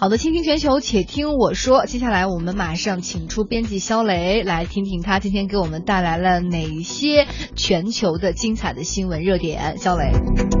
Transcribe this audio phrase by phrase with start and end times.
[0.00, 1.84] 好的，倾听全球，且听我说。
[1.84, 9.76] 接下来我们马上请出编辑肖雷来听听他今天给我们带来了哪些全球的精彩的新闻热点。
[9.76, 10.59] 肖雷。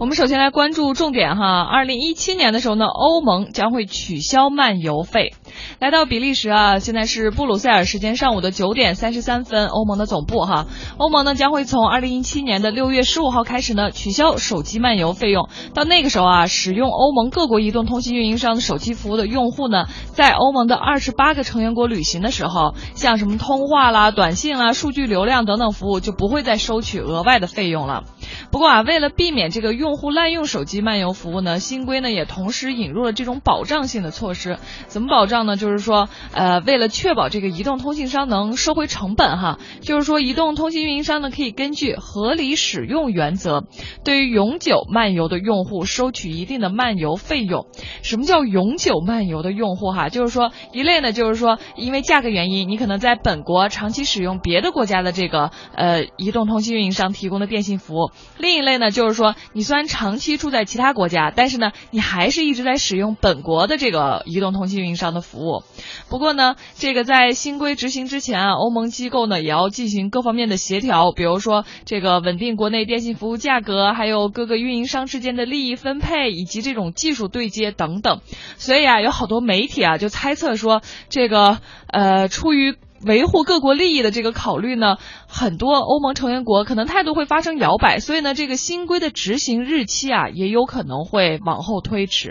[0.00, 5.34] 我们首先来关注重点哈，二零一七年的时候呢，欧盟将会取消漫游费。
[5.80, 10.66] 来到比利时啊，现在是布鲁塞尔时间上午的九点三十三分，欧盟的总部哈，
[10.98, 15.48] 欧盟呢将会从二零一七年的六月十五号开始呢，取消手机漫游费用。
[15.74, 28.04] 到那个时候啊，使用欧盟各国移动通信运营商的手机服务的用户呢，在欧盟的二十八个成员国旅行的时候，像什么通话啦、短信啦、数据流量等等服务，就不会再收取额外的费用了。
[28.50, 34.58] 不过啊，为了避免这个用户滥用手机漫游服务呢，新规呢也同时引入了这种保障性的措施。
[34.86, 35.56] 怎么保障呢？
[35.56, 43.64] 就是说，呃，为了确保这个移动通信商能收回成本哈，就是说，移动通信运营商呢可以根据合理使用原则，
[44.02, 47.66] 对于永久漫游的用户收取一定的漫游费用。
[48.02, 50.08] 什么叫永久漫游的用户哈？
[50.08, 58.10] 就是说，一类呢就是说，因为价格原因，你可能在本国长期使用别的国家的这个呃移动通信运营商提供的电信服务。
[58.38, 65.62] 另一类呢，就是说你虽然长期住在其他国家，但是呢，你还是一直在使用本国的这个移动通信运营商的服务。
[66.08, 78.20] 不过呢，这个在新规执行之前啊，欧盟机构呢也要进行各方面的协调，比如说这个稳定国内电信服务价格，还有各个运营商之间的利益分配，以及这种技术对接等等。
[78.56, 84.96] 所以啊，有好多媒体啊就猜测说，这个呃，出于维护各国利益的这个考虑呢，
[85.28, 92.26] 很多欧盟成员国可能态度会发生摇摆，所以呢，这个新规的执行日期啊，也有可能会往后推迟。